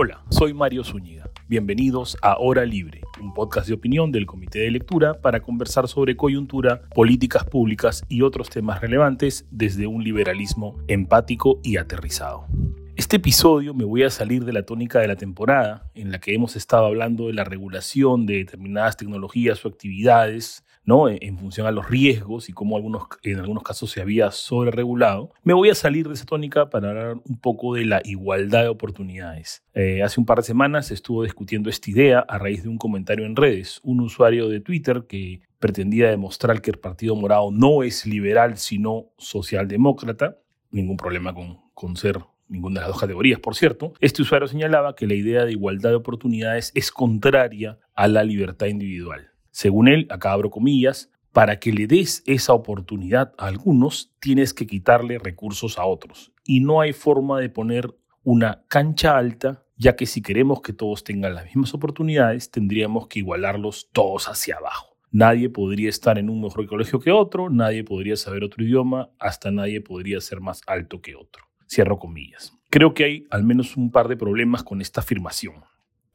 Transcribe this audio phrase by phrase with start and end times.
[0.00, 1.28] Hola, soy Mario Zúñiga.
[1.48, 6.14] Bienvenidos a Hora Libre, un podcast de opinión del Comité de Lectura para conversar sobre
[6.14, 12.46] coyuntura, políticas públicas y otros temas relevantes desde un liberalismo empático y aterrizado.
[12.94, 16.32] Este episodio me voy a salir de la tónica de la temporada, en la que
[16.32, 21.06] hemos estado hablando de la regulación de determinadas tecnologías o actividades, ¿no?
[21.10, 22.78] En función a los riesgos y cómo
[23.22, 27.16] en algunos casos se había sobreregulado, me voy a salir de esa tónica para hablar
[27.28, 29.62] un poco de la igualdad de oportunidades.
[29.74, 33.26] Eh, hace un par de semanas estuvo discutiendo esta idea a raíz de un comentario
[33.26, 33.80] en redes.
[33.82, 39.10] Un usuario de Twitter que pretendía demostrar que el Partido Morado no es liberal, sino
[39.18, 40.38] socialdemócrata.
[40.70, 44.94] Ningún problema con, con ser ninguna de las dos categorías, por cierto, este usuario señalaba
[44.94, 49.32] que la idea de igualdad de oportunidades es contraria a la libertad individual.
[49.58, 54.68] Según él, acá abro comillas, para que le des esa oportunidad a algunos, tienes que
[54.68, 56.30] quitarle recursos a otros.
[56.44, 61.02] Y no hay forma de poner una cancha alta, ya que si queremos que todos
[61.02, 64.96] tengan las mismas oportunidades, tendríamos que igualarlos todos hacia abajo.
[65.10, 69.50] Nadie podría estar en un mejor colegio que otro, nadie podría saber otro idioma, hasta
[69.50, 71.42] nadie podría ser más alto que otro.
[71.68, 72.56] Cierro comillas.
[72.70, 75.64] Creo que hay al menos un par de problemas con esta afirmación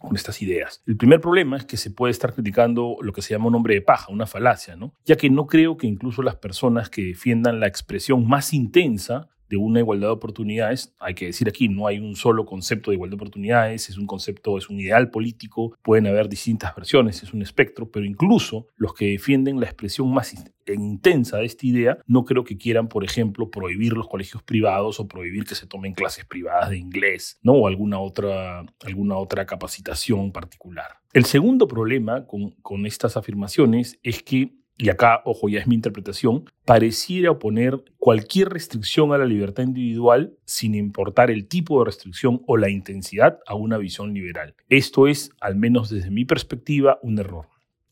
[0.04, 0.84] con estas ideas.
[0.86, 3.76] El primer problema es que se puede estar criticando lo que se llama un hombre
[3.76, 4.94] de paja, una falacia, ¿no?
[5.06, 9.58] Ya que no creo que incluso las personas que defiendan la expresión más intensa de
[9.58, 10.96] una igualdad de oportunidades.
[11.00, 14.08] Hay que decir aquí, no hay un solo concepto de igualdad de oportunidades, es un
[14.08, 18.96] concepto, es un ideal político, pueden haber distintas versiones, es un espectro, pero incluso los
[18.96, 20.34] que defienden la expresión más
[20.66, 25.08] intensa de esta idea, no creo que quieran, por ejemplo, prohibir los colegios privados o
[25.08, 27.54] prohibir que se tomen clases privadas de inglés, ¿no?
[27.54, 30.88] O alguna otra, alguna otra capacitación particular.
[31.12, 35.76] El segundo problema con, con estas afirmaciones es que y acá, ojo, ya es mi
[35.76, 42.42] interpretación, pareciera oponer cualquier restricción a la libertad individual sin importar el tipo de restricción
[42.48, 44.56] o la intensidad a una visión liberal.
[44.70, 47.48] Esto es, al menos desde mi perspectiva, un error.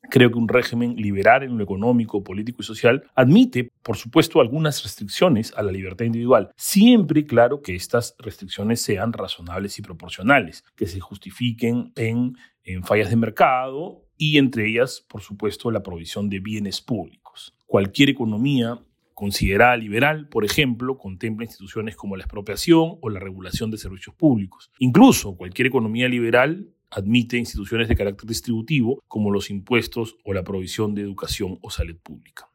[0.10, 4.84] Creo que un régimen liberal en lo económico, político y social admite, por supuesto, algunas
[4.84, 10.88] restricciones a la libertad individual, siempre claro que estas restricciones sean razonables y proporcionales, que
[10.88, 16.40] se justifiquen en, en fallas de mercado y entre ellas, por supuesto, la provisión de
[16.40, 17.56] bienes públicos.
[17.66, 18.80] Cualquier economía
[19.16, 24.70] considerada liberal, por ejemplo, contempla instituciones como la expropiación o la regulación de servicios públicos.
[24.78, 30.94] Incluso cualquier economía liberal admite instituciones de carácter distributivo como los impuestos o la provisión
[30.94, 32.48] de educación o salud pública.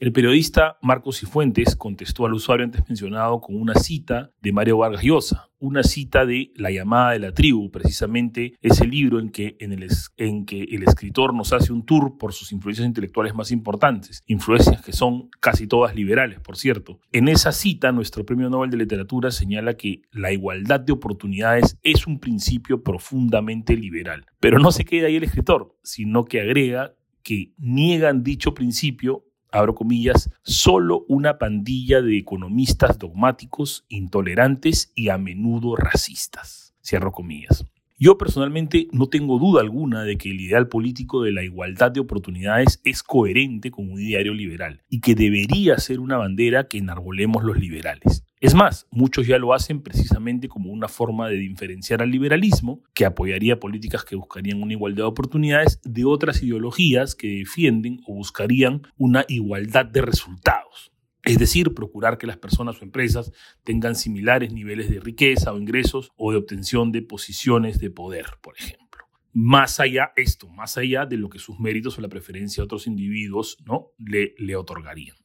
[0.00, 5.02] El periodista Marcos Cifuentes contestó al usuario antes mencionado con una cita de Mario Vargas
[5.02, 9.72] Llosa, una cita de La llamada de la tribu, precisamente ese libro en que, en,
[9.72, 14.22] el, en que el escritor nos hace un tour por sus influencias intelectuales más importantes,
[14.26, 17.00] influencias que son casi todas liberales, por cierto.
[17.12, 22.06] En esa cita, nuestro Premio Nobel de Literatura señala que la igualdad de oportunidades es
[22.06, 24.26] un principio profundamente liberal.
[24.40, 29.74] Pero no se queda ahí el escritor, sino que agrega que niegan dicho principio abro
[29.74, 36.74] comillas, solo una pandilla de economistas dogmáticos, intolerantes y a menudo racistas.
[36.82, 37.66] Cierro comillas.
[38.02, 42.00] Yo personalmente no tengo duda alguna de que el ideal político de la igualdad de
[42.00, 47.44] oportunidades es coherente con un ideario liberal y que debería ser una bandera que enarbolemos
[47.44, 48.24] los liberales.
[48.40, 53.04] Es más, muchos ya lo hacen precisamente como una forma de diferenciar al liberalismo, que
[53.04, 58.80] apoyaría políticas que buscarían una igualdad de oportunidades, de otras ideologías que defienden o buscarían
[58.96, 60.90] una igualdad de resultados.
[61.24, 63.32] Es decir, procurar que las personas o empresas
[63.62, 68.56] tengan similares niveles de riqueza o ingresos o de obtención de posiciones de poder, por
[68.56, 69.04] ejemplo.
[69.32, 72.86] Más allá esto, más allá de lo que sus méritos o la preferencia de otros
[72.86, 73.92] individuos ¿no?
[73.98, 75.16] le, le otorgarían.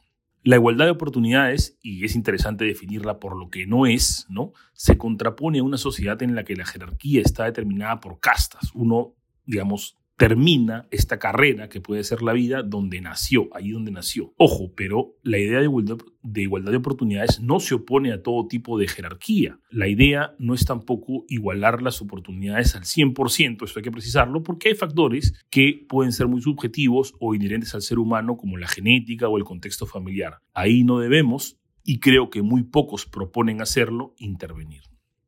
[0.43, 4.51] La igualdad de oportunidades, y es interesante definirla por lo que no es, ¿no?
[4.73, 8.69] se contrapone a una sociedad en la que la jerarquía está determinada por castas.
[8.75, 9.15] Uno,
[9.47, 14.33] digamos, termina esta carrera que puede ser la vida donde nació, ahí donde nació.
[14.37, 18.87] Ojo, pero la idea de igualdad, de oportunidades no se opone a todo tipo de
[18.87, 19.59] jerarquía.
[19.69, 24.69] La idea no es tampoco igualar las oportunidades al 100%, esto hay que precisarlo, porque
[24.69, 29.27] hay factores que pueden ser muy subjetivos o inherentes al ser humano, como la genética
[29.27, 30.39] o el contexto familiar.
[30.53, 34.83] Ahí no debemos, y creo que muy pocos proponen hacerlo, intervenir.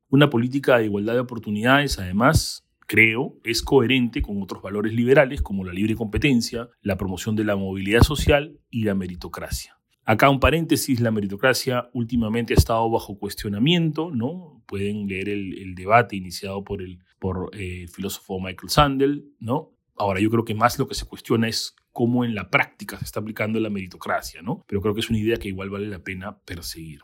[0.10, 5.64] Una política de igualdad de oportunidades, además, creo, es coherente con otros valores liberales como
[5.64, 9.78] la libre competencia, la promoción de la movilidad social y la meritocracia.
[10.06, 14.64] Acá un paréntesis, la meritocracia últimamente ha estado bajo cuestionamiento, ¿no?
[14.66, 17.00] Pueden leer el, debate iniciado por el,
[17.52, 19.74] eh, filósofo Michael Sandel, ¿no?
[19.98, 23.04] Ahora yo creo que más lo que se cuestiona es cómo en la práctica se
[23.04, 24.64] está aplicando la meritocracia, ¿no?
[24.66, 27.02] Pero creo que es una idea que igual vale la pena perseguir.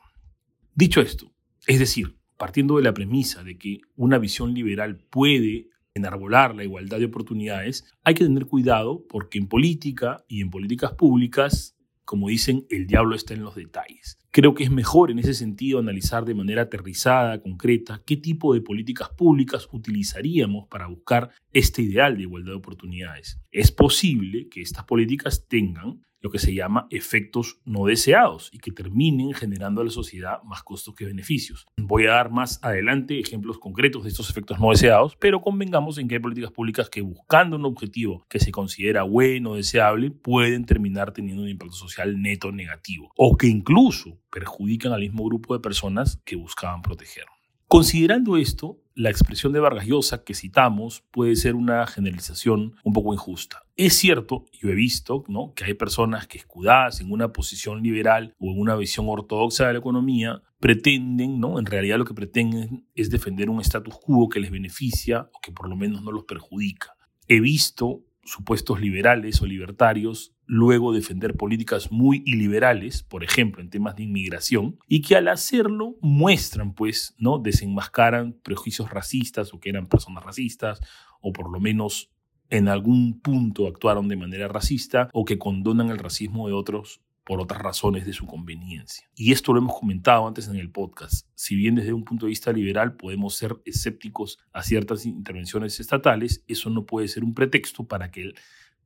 [0.74, 1.34] Dicho esto,
[1.68, 7.00] es decir, partiendo de la premisa de que una visión liberal puede enarbolar la igualdad
[7.00, 12.66] de oportunidades, hay que tener cuidado porque en política y en políticas públicas, como dicen,
[12.70, 14.18] el diablo está en los detalles.
[14.32, 18.62] Creo que es mejor en ese sentido analizar de manera aterrizada, concreta, qué tipo de
[18.62, 23.40] políticas públicas utilizaríamos para buscar este ideal de igualdad de oportunidades.
[23.52, 28.72] Es posible que estas políticas tengan lo que se llama efectos no deseados y que
[28.72, 31.68] terminen generando a la sociedad más costos que beneficios.
[31.78, 36.08] Voy a dar más adelante ejemplos concretos de estos efectos no deseados, pero convengamos en
[36.08, 40.66] que hay políticas públicas que buscando un objetivo que se considera bueno o deseable pueden
[40.66, 45.60] terminar teniendo un impacto social neto negativo o que incluso perjudican al mismo grupo de
[45.60, 47.26] personas que buscaban proteger.
[47.74, 53.16] Considerando esto, la expresión de Vargas Llosa que citamos puede ser una generalización un poco
[53.16, 53.64] injusta.
[53.76, 55.54] Es cierto, yo he visto ¿no?
[55.56, 59.74] que hay personas que escudadas en una posición liberal o en una visión ortodoxa de
[59.74, 61.58] la economía pretenden, ¿no?
[61.58, 65.52] en realidad lo que pretenden es defender un status quo que les beneficia o que
[65.52, 66.96] por lo menos no los perjudica.
[67.28, 73.96] He visto supuestos liberales o libertarios luego defender políticas muy iliberales, por ejemplo, en temas
[73.96, 77.40] de inmigración, y que al hacerlo muestran, pues, ¿no?
[77.40, 80.82] desenmascaran prejuicios racistas o que eran personas racistas,
[81.22, 82.12] o por lo menos
[82.50, 87.40] en algún punto actuaron de manera racista, o que condonan el racismo de otros por
[87.40, 89.08] otras razones de su conveniencia.
[89.16, 91.28] Y esto lo hemos comentado antes en el podcast.
[91.36, 96.44] Si bien desde un punto de vista liberal podemos ser escépticos a ciertas intervenciones estatales,
[96.48, 98.34] eso no puede ser un pretexto para, que,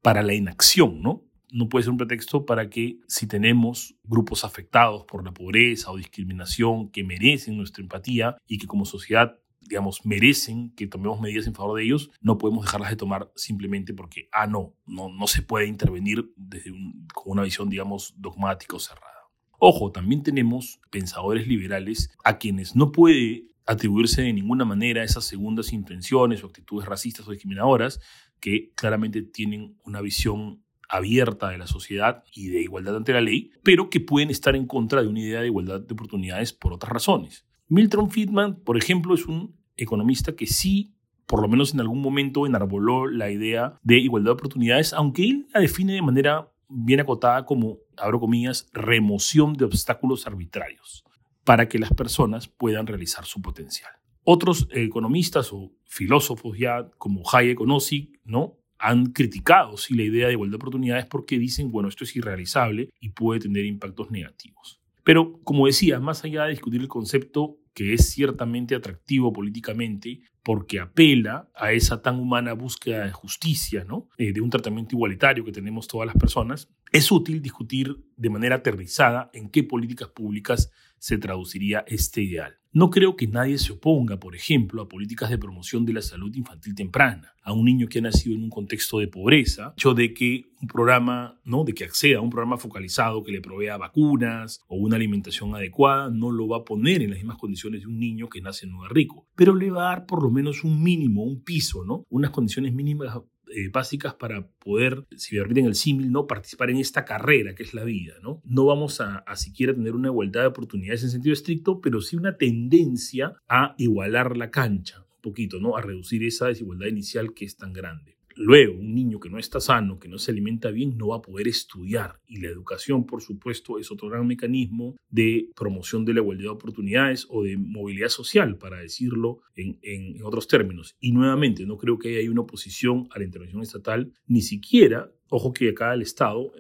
[0.02, 1.24] para la inacción, ¿no?
[1.50, 5.98] No puede ser un pretexto para que si tenemos grupos afectados por la pobreza o
[5.98, 11.54] discriminación que merecen nuestra empatía y que como sociedad digamos, merecen que tomemos medidas en
[11.54, 15.42] favor de ellos, no podemos dejarlas de tomar simplemente porque, ah, no, no, no se
[15.42, 16.72] puede intervenir desde
[17.14, 19.14] con una visión, digamos, dogmática o cerrada.
[19.60, 25.74] Ojo, también tenemos pensadores liberales a quienes no puede atribuirse de ninguna manera esas segundas
[25.74, 28.00] intenciones o actitudes racistas o discriminadoras
[28.40, 33.52] que claramente tienen una visión abierta de la sociedad y de igualdad ante la ley,
[33.64, 36.92] pero que pueden estar en contra de una idea de igualdad de oportunidades por otras
[36.92, 37.46] razones.
[37.68, 40.94] Milton Friedman, por ejemplo, es un economista que sí,
[41.26, 45.48] por lo menos en algún momento, enarboló la idea de igualdad de oportunidades, aunque él
[45.54, 51.04] la define de manera bien acotada como, abro comillas, remoción de obstáculos arbitrarios
[51.44, 53.92] para que las personas puedan realizar su potencial.
[54.24, 58.57] Otros economistas o filósofos ya como Hayek o Nozick, ¿no?
[58.80, 62.90] Han criticado sí, la idea de igualdad de oportunidades porque dicen, bueno, esto es irrealizable
[63.00, 64.80] y puede tener impactos negativos.
[65.04, 70.80] Pero, como decía, más allá de discutir el concepto, que es ciertamente atractivo políticamente, porque
[70.80, 74.10] apela a esa tan humana búsqueda de justicia, ¿no?
[74.18, 78.56] Eh, de un tratamiento igualitario que tenemos todas las personas, es útil discutir de manera
[78.56, 82.56] aterrizada en qué políticas públicas se traduciría este ideal.
[82.74, 86.34] No creo que nadie se oponga, por ejemplo, a políticas de promoción de la salud
[86.36, 90.12] infantil temprana, a un niño que ha nacido en un contexto de pobreza, hecho de
[90.16, 91.64] que un programa, ¿no?
[91.64, 96.10] de que acceda a un programa focalizado que le provea vacunas o una alimentación adecuada,
[96.10, 98.84] no lo va a poner en las mismas condiciones de un niño que nace no
[98.86, 102.06] es rico, pero le va a dar por lo menos un mínimo, un piso, ¿no?
[102.10, 103.16] Unas condiciones mínimas
[103.56, 106.28] eh, básicas para poder, si me permiten el símil, ¿no?
[106.28, 108.16] participar en esta carrera que es la vida.
[108.22, 112.16] No, no vamos a, siquiera tener una igualdad de oportunidades en sentido estricto, pero sí
[112.16, 115.78] una tendencia a igualar la cancha un poquito, ¿no?
[115.78, 118.17] a reducir esa desigualdad inicial que es tan grande.
[118.38, 121.22] Luego, un niño que no está sano, que no se alimenta bien, no va a
[121.22, 122.20] poder estudiar.
[122.28, 126.50] Y la educación, por supuesto, es otro gran mecanismo de promoción de la igualdad de
[126.50, 130.96] oportunidades o de movilidad social, para decirlo en, otros términos.
[131.00, 135.54] Y nuevamente, no creo que haya una oposición a la intervención estatal, ni siquiera, ojo
[135.54, 136.52] que acá el Estado,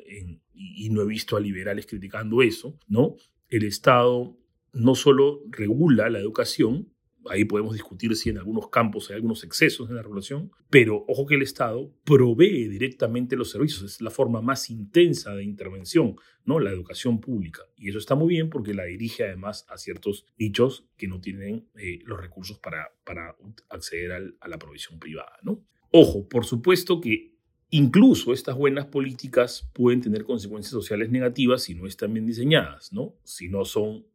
[0.54, 3.16] y no he visto a liberales criticando eso, ¿no?
[3.50, 4.38] El Estado
[4.74, 6.90] no solo regula la educación,
[7.30, 11.26] ahí podemos discutir si en algunos campos hay algunos excesos en la regulación, pero ojo
[11.26, 16.16] que el Estado provee directamente los servicios, es la forma más intensa de intervención,
[16.46, 16.60] ¿no?
[16.60, 17.64] La educación pública.
[17.76, 21.68] Y eso está muy bien porque la dirige además a ciertos nichos que no tienen
[21.76, 23.36] eh, los recursos para, para
[23.70, 25.64] acceder a la provisión privada, ¿no?
[25.92, 27.38] Ojo, por supuesto que
[27.70, 33.16] Incluso estas buenas políticas pueden tener consecuencias sociales negativas si no están bien diseñadas, ¿no?
[33.24, 34.06] Si no son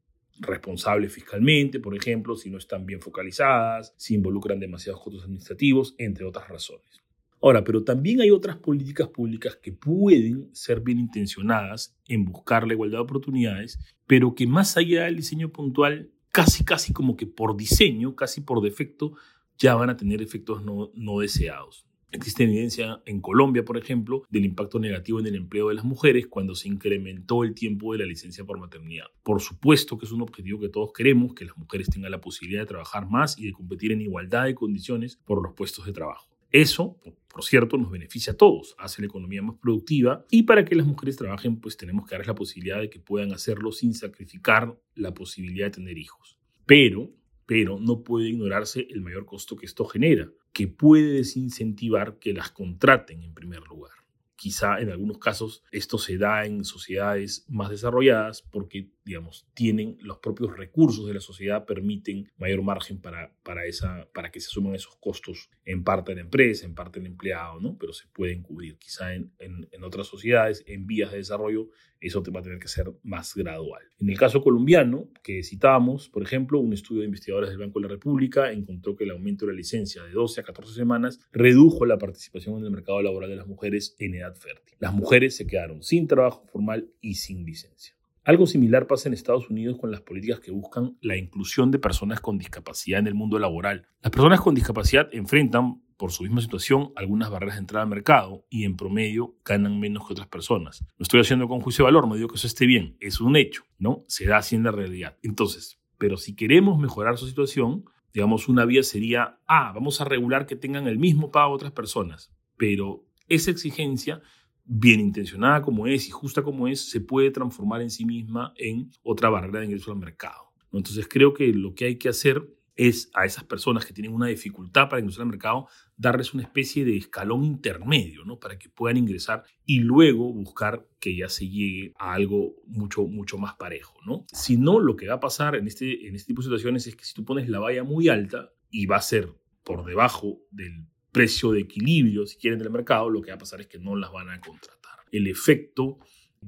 [0.42, 6.24] responsables fiscalmente, por ejemplo, si no están bien focalizadas, si involucran demasiados costos administrativos, entre
[6.24, 7.02] otras razones.
[7.40, 12.74] Ahora, pero también hay otras políticas públicas que pueden ser bien intencionadas en buscar la
[12.74, 17.56] igualdad de oportunidades, pero que más allá del diseño puntual, casi, casi como que por
[17.56, 19.14] diseño, casi por defecto,
[19.58, 21.84] ya van a tener efectos no, no deseados.
[22.14, 26.26] Existe evidencia en Colombia, por ejemplo, del impacto negativo en el empleo de las mujeres
[26.26, 29.06] cuando se incrementó el tiempo de la licencia por maternidad.
[29.22, 32.60] Por supuesto que es un objetivo que todos queremos, que las mujeres tengan la posibilidad
[32.60, 36.28] de trabajar más y de competir en igualdad de condiciones por los puestos de trabajo.
[36.50, 40.74] Eso, por cierto, nos beneficia a todos, hace la economía más productiva y para que
[40.74, 44.78] las mujeres trabajen, pues tenemos que darles la posibilidad de que puedan hacerlo sin sacrificar
[44.94, 46.36] la posibilidad de tener hijos.
[46.66, 47.10] Pero,
[47.46, 52.50] pero no puede ignorarse el mayor costo que esto genera, que puede desincentivar que las
[52.50, 54.01] contraten en primer lugar.
[54.42, 60.18] Quizá en algunos casos esto se da en sociedades más desarrolladas porque, digamos, tienen los
[60.18, 64.74] propios recursos de la sociedad, permiten mayor margen para, para, esa, para que se suman
[64.74, 67.78] esos costos en parte de la empresa, en parte del empleado, ¿no?
[67.78, 68.78] Pero se pueden cubrir.
[68.78, 71.68] Quizá en, en, en otras sociedades, en vías de desarrollo,
[72.02, 73.82] eso va a tener que ser más gradual.
[74.00, 77.86] En el caso colombiano, que citábamos, por ejemplo, un estudio de investigadores del Banco de
[77.86, 81.86] la República encontró que el aumento de la licencia de 12 a 14 semanas redujo
[81.86, 84.76] la participación en el mercado laboral de las mujeres en edad fértil.
[84.78, 87.94] Las mujeres se quedaron sin trabajo formal y sin licencia.
[88.24, 92.20] Algo similar pasa en Estados Unidos con las políticas que buscan la inclusión de personas
[92.20, 93.88] con discapacidad en el mundo laboral.
[94.00, 98.46] Las personas con discapacidad enfrentan por su misma situación algunas barreras de entrada al mercado
[98.48, 100.84] y en promedio ganan menos que otras personas.
[100.98, 103.34] No estoy haciendo con juicio de valor, no digo que eso esté bien, es un
[103.34, 104.04] hecho, ¿no?
[104.06, 105.16] Se da así en la realidad.
[105.22, 110.46] Entonces, pero si queremos mejorar su situación, digamos, una vía sería, ah, vamos a regular
[110.46, 114.20] que tengan el mismo pago otras personas, pero esa exigencia
[114.64, 118.90] bien intencionada como es y justa como es, se puede transformar en sí misma en
[119.02, 120.52] otra barrera de ingreso al mercado.
[120.72, 124.28] Entonces creo que lo que hay que hacer es a esas personas que tienen una
[124.28, 128.38] dificultad para ingresar al mercado, darles una especie de escalón intermedio, ¿no?
[128.38, 133.36] Para que puedan ingresar y luego buscar que ya se llegue a algo mucho, mucho
[133.36, 134.24] más parejo, ¿no?
[134.32, 136.96] Si no, lo que va a pasar en este, en este tipo de situaciones es
[136.96, 139.28] que si tú pones la valla muy alta y va a ser
[139.64, 143.60] por debajo del precio de equilibrio, si quieren, del mercado, lo que va a pasar
[143.60, 144.98] es que no las van a contratar.
[145.12, 145.98] El efecto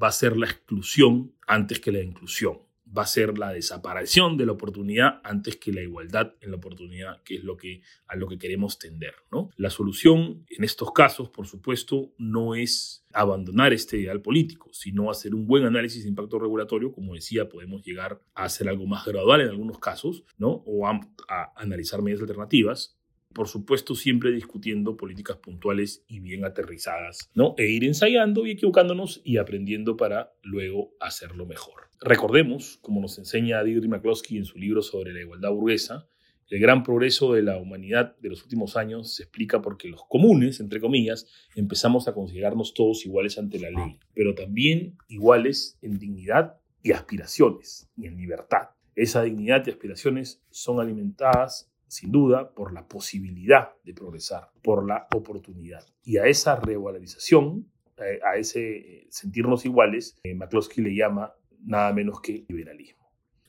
[0.02, 2.58] va a ser la exclusión antes que la inclusión
[2.96, 7.22] va a ser la desaparición de la oportunidad antes que la igualdad en la oportunidad,
[7.22, 9.14] que es lo que, a lo que queremos tender.
[9.32, 9.50] ¿no?
[9.56, 15.34] La solución en estos casos, por supuesto, no es abandonar este ideal político, sino hacer
[15.34, 16.92] un buen análisis de impacto regulatorio.
[16.92, 20.62] Como decía, podemos llegar a hacer algo más gradual en algunos casos, ¿no?
[20.66, 22.96] o a, a analizar medidas alternativas
[23.34, 27.54] por supuesto siempre discutiendo políticas puntuales y bien aterrizadas, ¿no?
[27.58, 31.90] E ir ensayando y equivocándonos y aprendiendo para luego hacerlo mejor.
[32.00, 36.06] Recordemos, como nos enseña Deirdre McCloskey en su libro sobre la igualdad burguesa,
[36.50, 40.60] el gran progreso de la humanidad de los últimos años se explica porque los comunes,
[40.60, 41.26] entre comillas,
[41.56, 47.88] empezamos a considerarnos todos iguales ante la ley, pero también iguales en dignidad y aspiraciones
[47.96, 48.68] y en libertad.
[48.94, 55.06] Esa dignidad y aspiraciones son alimentadas sin duda por la posibilidad de progresar, por la
[55.14, 55.84] oportunidad.
[56.02, 62.20] Y a esa revalorización, eh, a ese sentirnos iguales, eh, McCloskey le llama nada menos
[62.20, 63.03] que liberalismo.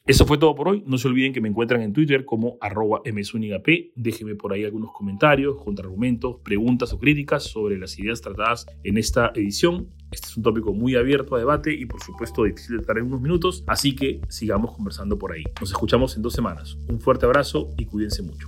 [0.08, 0.84] Eso fue todo por hoy.
[0.86, 3.66] No se olviden que me encuentran en Twitter como arroba msunigap.
[3.96, 9.32] Déjenme por ahí algunos comentarios, contraargumentos, preguntas o críticas sobre las ideas tratadas en esta
[9.34, 9.90] edición.
[10.12, 13.08] Este es un tópico muy abierto a debate y por supuesto difícil de tratar en
[13.08, 15.44] unos minutos, así que sigamos conversando por ahí.
[15.60, 16.78] Nos escuchamos en dos semanas.
[16.88, 18.48] Un fuerte abrazo y cuídense mucho.